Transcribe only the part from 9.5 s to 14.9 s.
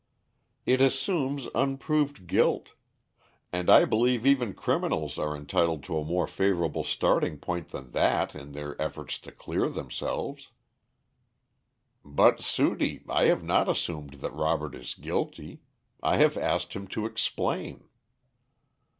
themselves." "But, Sudie, I have not assumed that Robert